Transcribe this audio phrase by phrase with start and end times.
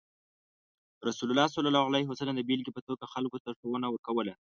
[1.07, 4.33] رسول الله صلى الله عليه وسلم د بیلګې په توګه خلکو ته ښوونه ورکوله.